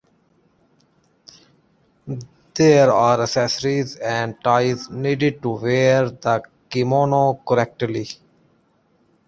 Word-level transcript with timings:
There 2.55 2.91
are 2.91 3.21
accessories 3.21 3.97
and 3.97 4.35
ties 4.43 4.89
needed 4.89 5.43
to 5.43 5.49
wear 5.57 6.09
the 6.09 6.41
kimono 6.71 7.35
correctly. 7.47 8.07